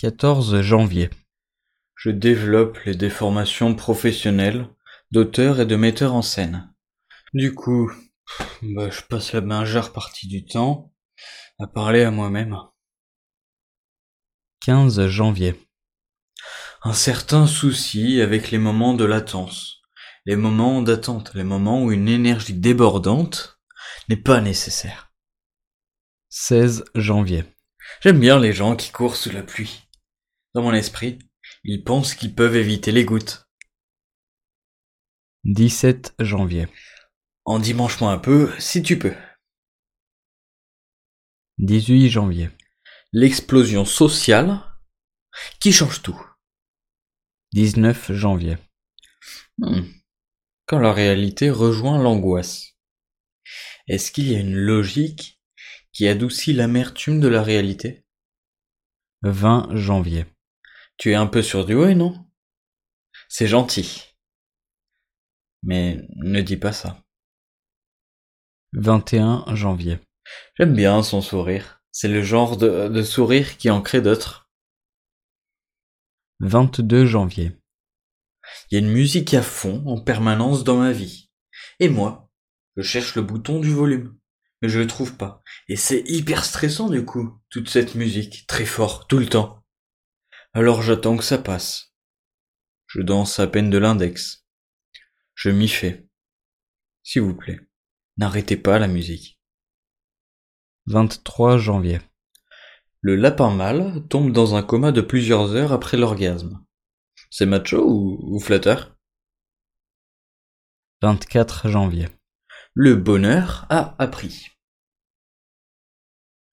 [0.00, 1.10] 14 janvier.
[1.96, 4.68] Je développe les déformations professionnelles
[5.10, 6.72] d'auteur et de metteur en scène.
[7.34, 7.90] Du coup,
[8.62, 10.94] bah, je passe la majeure partie du temps
[11.58, 12.56] à parler à moi-même.
[14.60, 15.60] 15 janvier.
[16.84, 19.82] Un certain souci avec les moments de latence,
[20.26, 23.58] les moments d'attente, les moments où une énergie débordante
[24.08, 25.12] n'est pas nécessaire.
[26.28, 27.44] 16 janvier.
[28.00, 29.87] J'aime bien les gens qui courent sous la pluie.
[30.58, 31.20] Dans mon esprit,
[31.62, 33.48] ils pensent qu'ils peuvent éviter les gouttes.
[35.44, 36.66] 17 janvier.
[37.44, 39.14] En dimanche-moi un peu, si tu peux.
[41.58, 42.50] 18 janvier.
[43.12, 44.60] L'explosion sociale
[45.60, 46.20] qui change tout.
[47.52, 48.58] 19 janvier.
[49.58, 49.82] Hmm.
[50.66, 52.72] Quand la réalité rejoint l'angoisse.
[53.86, 55.40] Est-ce qu'il y a une logique
[55.92, 58.04] qui adoucit l'amertume de la réalité?
[59.22, 60.26] 20 janvier.
[60.98, 62.26] Tu es un peu surdoué, non?
[63.28, 64.02] C'est gentil.
[65.62, 67.02] Mais ne dis pas ça.
[68.72, 69.98] 21 janvier.
[70.58, 71.80] J'aime bien son sourire.
[71.92, 74.50] C'est le genre de, de sourire qui en crée d'autres.
[76.40, 77.52] 22 janvier.
[78.70, 81.30] Il y a une musique à fond en permanence dans ma vie.
[81.80, 82.30] Et moi,
[82.76, 84.18] je cherche le bouton du volume.
[84.62, 85.42] Mais je le trouve pas.
[85.68, 89.64] Et c'est hyper stressant du coup, toute cette musique, très fort, tout le temps.
[90.58, 91.94] Alors j'attends que ça passe.
[92.88, 94.44] Je danse à peine de l'index.
[95.36, 96.08] Je m'y fais.
[97.04, 97.60] S'il vous plaît,
[98.16, 99.40] n'arrêtez pas la musique.
[100.86, 102.00] 23 janvier.
[103.02, 106.66] Le lapin mâle tombe dans un coma de plusieurs heures après l'orgasme.
[107.30, 108.96] C'est macho ou, ou flatteur?
[111.02, 112.08] 24 janvier.
[112.74, 114.48] Le bonheur a appris.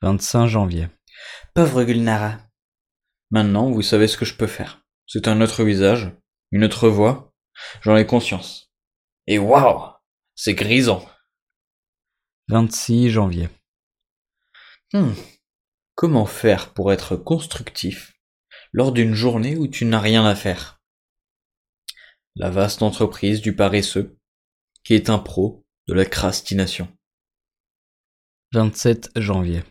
[0.00, 0.88] 25 janvier.
[1.54, 2.49] Pauvre Gulnara.
[3.30, 4.82] Maintenant, vous savez ce que je peux faire.
[5.06, 6.12] C'est un autre visage,
[6.50, 7.32] une autre voix.
[7.82, 8.72] J'en ai conscience.
[9.26, 9.92] Et waouh
[10.34, 11.08] C'est grisant.
[12.48, 13.48] 26 janvier.
[14.92, 15.12] Hmm.
[15.94, 18.12] Comment faire pour être constructif
[18.72, 20.80] lors d'une journée où tu n'as rien à faire?
[22.36, 24.18] La vaste entreprise du paresseux,
[24.82, 26.88] qui est un pro de la crastination.
[28.52, 29.62] 27 janvier.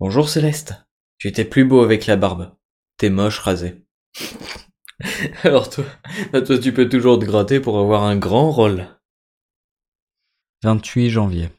[0.00, 0.74] Bonjour Céleste.
[1.18, 2.55] Tu étais plus beau avec la barbe.
[2.96, 3.84] T'es moche rasé.
[5.42, 5.84] Alors toi,
[6.32, 8.88] bah toi tu peux toujours te gratter pour avoir un grand rôle.
[10.62, 11.50] 28 janvier.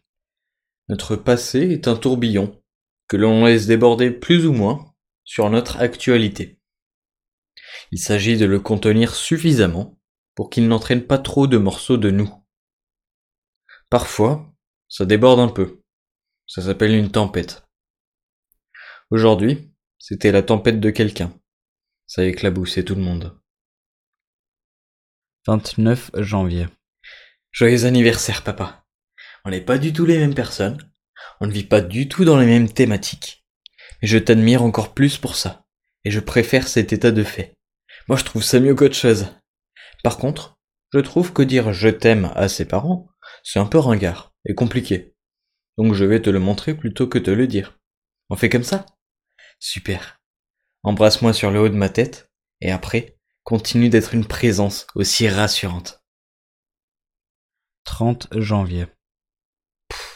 [0.90, 2.59] Notre passé est un tourbillon
[3.08, 4.94] que l'on laisse déborder plus ou moins
[5.24, 6.59] sur notre actualité.
[7.92, 10.00] Il s'agit de le contenir suffisamment
[10.36, 12.31] pour qu'il n'entraîne pas trop de morceaux de nous.
[13.90, 14.54] Parfois,
[14.90, 15.81] ça déborde un peu.
[16.48, 17.68] Ça s'appelle une tempête.
[19.09, 21.34] Aujourd'hui, c'était la tempête de quelqu'un.
[22.06, 23.38] Ça éclaboussait tout le monde.
[25.47, 26.68] 29 janvier.
[27.52, 28.86] Joyeux anniversaire, papa.
[29.46, 30.78] On n'est pas du tout les mêmes personnes.
[31.40, 33.46] On ne vit pas du tout dans les mêmes thématiques.
[34.02, 35.66] Mais je t'admire encore plus pour ça.
[36.03, 37.56] Et je préfère cet état de fait.
[38.07, 39.28] Moi, je trouve ça mieux qu'autre chose.
[40.03, 40.57] Par contre,
[40.94, 43.09] je trouve que dire je t'aime à ses parents,
[43.44, 45.16] c'est un peu ringard et compliqué.
[45.78, 47.78] Donc je vais te le montrer plutôt que te le dire.
[48.30, 48.86] On fait comme ça?
[49.59, 50.22] Super.
[50.84, 52.31] Embrasse-moi sur le haut de ma tête,
[52.62, 56.03] et après, continue d'être une présence aussi rassurante.
[57.85, 58.88] 30 janvier.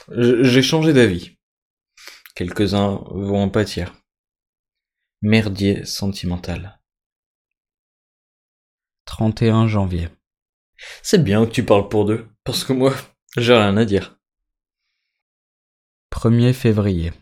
[0.09, 1.37] J'ai changé d'avis.
[2.35, 3.95] Quelques-uns vont en pâtir.
[5.21, 6.81] Merdier sentimental.
[9.05, 10.09] 31 janvier.
[11.03, 12.93] C'est bien que tu parles pour deux, parce que moi,
[13.37, 14.19] j'ai rien à dire.
[16.11, 17.13] 1er février.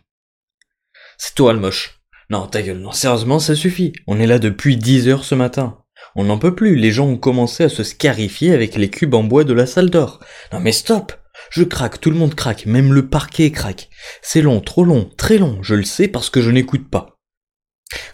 [1.18, 1.99] C'est toi le moche.
[2.30, 3.92] Non, ta gueule, non, sérieusement, ça suffit.
[4.06, 5.78] On est là depuis 10 heures ce matin.
[6.14, 9.24] On n'en peut plus, les gens ont commencé à se scarifier avec les cubes en
[9.24, 10.20] bois de la salle d'or.
[10.52, 11.12] Non mais stop
[11.50, 13.90] Je craque, tout le monde craque, même le parquet craque.
[14.22, 17.18] C'est long, trop long, très long, je le sais parce que je n'écoute pas.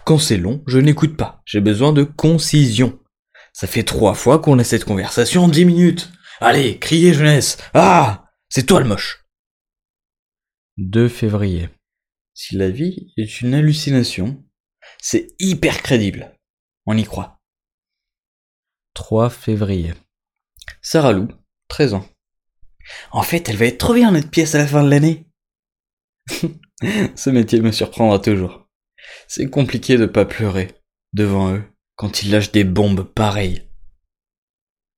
[0.04, 2.98] Quand c'est long, je n'écoute pas, j'ai besoin de concision.
[3.52, 6.10] Ça fait trois fois qu'on a cette conversation en dix minutes.
[6.40, 9.24] Allez, criez jeunesse Ah C'est toi le moche
[10.78, 11.70] 2 février.
[12.38, 14.44] Si la vie est une hallucination,
[15.00, 16.36] c'est hyper crédible.
[16.84, 17.40] On y croit.
[18.92, 19.94] 3 février.
[20.82, 21.28] Sarah Lou,
[21.68, 22.06] 13 ans.
[23.10, 25.24] En fait, elle va être trop bien notre pièce à la fin de l'année.
[27.16, 28.68] Ce métier me surprendra toujours.
[29.28, 30.74] C'est compliqué de pas pleurer
[31.14, 33.66] devant eux quand ils lâchent des bombes pareilles.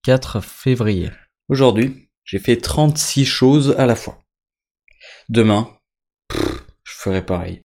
[0.02, 1.12] 4 février.
[1.48, 4.24] Aujourd'hui, j'ai fait 36 choses à la fois.
[5.28, 5.77] Demain,
[6.98, 7.62] ferai pareil.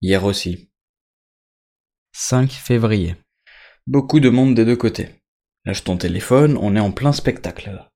[0.00, 0.70] Hier aussi.
[2.12, 3.16] 5 février.
[3.88, 5.08] Beaucoup de monde des deux côtés.
[5.64, 7.90] Lâche ton téléphone, on est en plein spectacle là.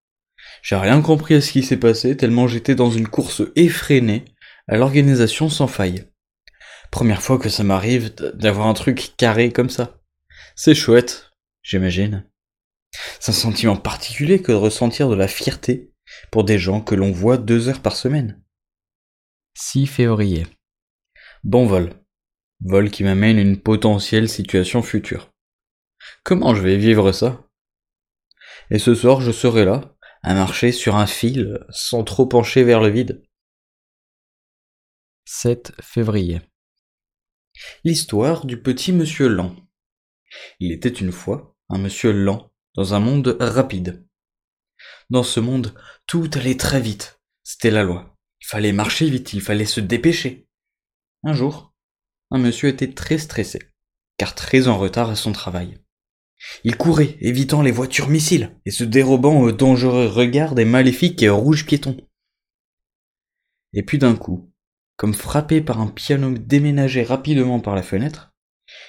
[0.62, 4.24] J'ai rien compris à ce qui s'est passé tellement j'étais dans une course effrénée
[4.66, 6.08] à l'organisation sans faille.
[6.90, 10.00] Première fois que ça m'arrive d'avoir un truc carré comme ça.
[10.56, 11.30] C'est chouette,
[11.62, 12.28] j'imagine.
[13.20, 15.92] C'est un sentiment particulier que de ressentir de la fierté
[16.32, 18.41] pour des gens que l'on voit deux heures par semaine.
[19.54, 20.46] 6 février.
[21.44, 21.92] Bon vol.
[22.60, 25.30] Vol qui m'amène une potentielle situation future.
[26.24, 27.48] Comment je vais vivre ça?
[28.70, 32.80] Et ce soir, je serai là, à marcher sur un fil sans trop pencher vers
[32.80, 33.22] le vide.
[35.26, 36.40] 7 février.
[37.84, 39.54] L'histoire du petit monsieur lent.
[40.60, 44.06] Il était une fois un monsieur lent dans un monde rapide.
[45.10, 45.74] Dans ce monde,
[46.06, 47.20] tout allait très vite.
[47.42, 48.11] C'était la loi.
[48.42, 50.48] Il fallait marcher vite, il fallait se dépêcher.
[51.22, 51.72] Un jour,
[52.30, 53.60] un monsieur était très stressé,
[54.18, 55.78] car très en retard à son travail.
[56.64, 61.28] Il courait, évitant les voitures missiles et se dérobant aux dangereux regards des maléfiques et
[61.28, 61.96] rouges piétons.
[63.72, 64.52] Et puis d'un coup,
[64.96, 68.34] comme frappé par un piano déménagé rapidement par la fenêtre,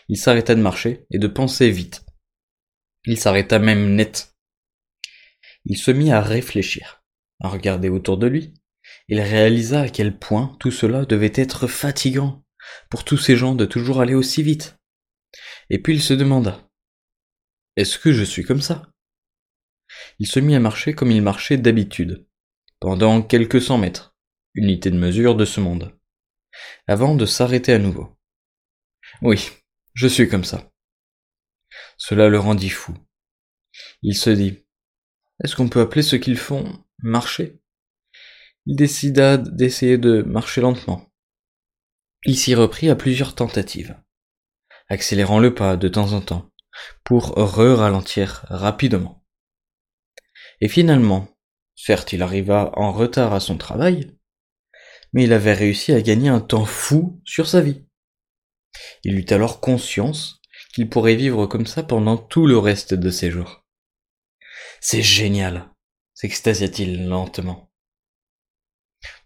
[0.09, 2.03] il s'arrêta de marcher et de penser vite.
[3.05, 4.33] Il s'arrêta même net.
[5.65, 7.03] Il se mit à réfléchir,
[7.39, 8.53] à regarder autour de lui.
[9.07, 12.43] Il réalisa à quel point tout cela devait être fatigant
[12.89, 14.77] pour tous ces gens de toujours aller aussi vite.
[15.69, 16.69] Et puis il se demanda
[17.75, 18.89] Est-ce que je suis comme ça?
[20.19, 22.25] Il se mit à marcher comme il marchait d'habitude,
[22.79, 24.15] pendant quelques cent mètres,
[24.53, 25.97] unité de mesure de ce monde
[26.87, 28.15] avant de s'arrêter à nouveau.
[29.21, 29.49] Oui,
[29.93, 30.71] je suis comme ça.
[31.97, 32.93] Cela le rendit fou.
[34.01, 34.65] Il se dit
[35.43, 37.59] Est-ce qu'on peut appeler ce qu'ils font marcher?
[38.65, 41.11] Il décida d'essayer de marcher lentement.
[42.25, 43.99] Il s'y reprit à plusieurs tentatives,
[44.87, 46.49] accélérant le pas de temps en temps,
[47.03, 49.25] pour re-ralentir rapidement.
[50.61, 51.27] Et finalement,
[51.75, 54.15] certes il arriva en retard à son travail,
[55.11, 57.85] mais il avait réussi à gagner un temps fou sur sa vie.
[59.03, 60.41] Il eut alors conscience
[60.73, 63.65] qu'il pourrait vivre comme ça pendant tout le reste de ses jours.
[64.79, 65.69] C'est génial,
[66.13, 67.72] s'extasia-t-il lentement.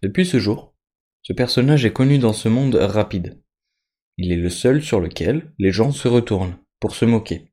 [0.02, 0.74] Depuis ce jour,
[1.22, 3.42] ce personnage est connu dans ce monde rapide.
[4.16, 7.52] Il est le seul sur lequel les gens se retournent pour se moquer.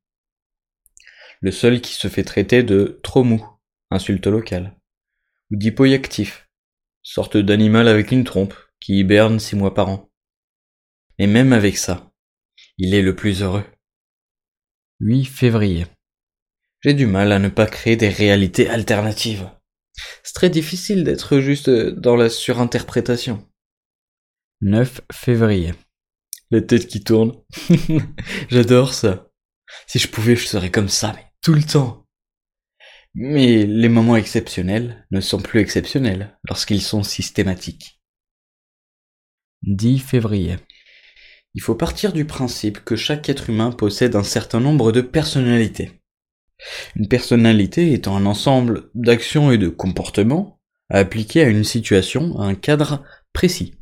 [1.41, 3.45] Le seul qui se fait traiter de trop mou,
[3.91, 4.75] insulte locale,
[5.51, 6.49] ou d'hypoactif,
[7.03, 10.09] sorte d'animal avec une trompe, qui hiberne six mois par an.
[11.17, 12.11] Et même avec ça,
[12.77, 13.65] il est le plus heureux.
[14.99, 15.85] 8 février.
[16.81, 19.49] J'ai du mal à ne pas créer des réalités alternatives.
[20.23, 23.45] C'est très difficile d'être juste dans la surinterprétation.
[24.61, 25.73] 9 février.
[26.51, 27.33] La tête qui tourne.
[28.49, 29.29] J'adore ça.
[29.87, 32.05] Si je pouvais, je serais comme ça, mais tout le temps.
[33.13, 38.01] Mais les moments exceptionnels ne sont plus exceptionnels lorsqu'ils sont systématiques.
[39.63, 40.57] 10 février.
[41.53, 46.01] Il faut partir du principe que chaque être humain possède un certain nombre de personnalités.
[46.95, 50.59] Une personnalité étant un ensemble d'actions et de comportements
[50.89, 53.03] appliqués à une situation, à un cadre
[53.33, 53.75] précis.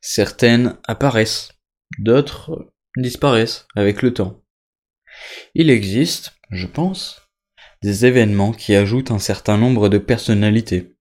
[0.00, 1.52] Certaines apparaissent,
[1.98, 4.42] d'autres disparaissent avec le temps.
[5.54, 7.22] Il existe, je pense,
[7.82, 10.96] des événements qui ajoutent un certain nombre de personnalités,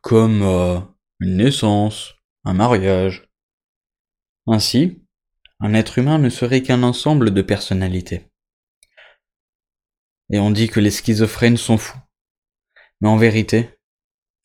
[0.00, 0.78] comme euh,
[1.20, 2.14] une naissance,
[2.44, 3.28] un mariage.
[4.46, 5.02] Ainsi,
[5.60, 8.28] un être humain ne serait qu'un ensemble de personnalités.
[10.30, 11.98] Et on dit que les schizophrènes sont fous.
[13.00, 13.70] Mais en vérité,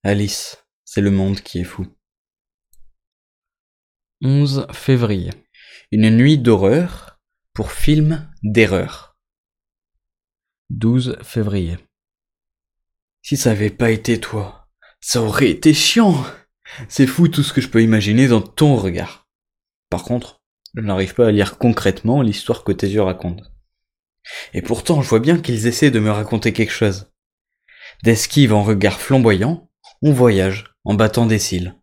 [0.04, 1.88] Alice, c'est le monde qui est fou.
[4.22, 5.32] 11 février.
[5.92, 7.20] Une nuit d'horreur
[7.54, 9.18] pour film d'erreur.
[10.70, 11.78] 12 février.
[13.22, 14.68] Si ça avait pas été toi,
[15.02, 16.24] ça aurait été chiant.
[16.88, 19.28] C'est fou tout ce que je peux imaginer dans ton regard.
[19.90, 20.42] Par contre,
[20.76, 23.44] je n'arrive pas à lire concrètement l'histoire que tes yeux racontent.
[24.54, 27.12] Et pourtant, je vois bien qu'ils essaient de me raconter quelque chose.
[28.04, 29.70] D'esquive en regard flamboyant,
[30.02, 31.76] on voyage en battant des cils.